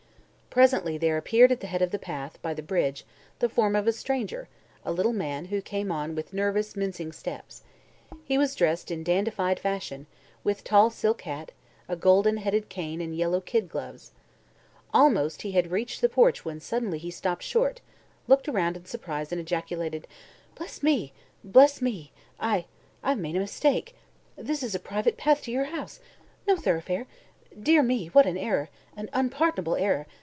[0.51, 3.05] Presently there appeared at the head of the path, by the bridge,
[3.39, 4.49] the form of a stranger,
[4.83, 7.63] a little man who came on with nervous, mincing steps.
[8.25, 10.07] He was dressed in dandified fashion,
[10.43, 11.53] with tall silk hat,
[11.87, 14.11] a gold headed cane and yellow kid gloves.
[14.93, 17.79] Almost had he reached the porch when suddenly he stopped short,
[18.27, 20.05] looked around in surprise and ejaculated:
[20.55, 21.13] "Bless me
[21.45, 22.11] bless me!
[22.41, 22.65] I
[23.01, 23.95] I've made a mistake.
[24.35, 26.01] This is a private path to your house.
[26.45, 27.07] No thoroughfare.
[27.57, 30.07] Dear me, what an error; an unpardonable error.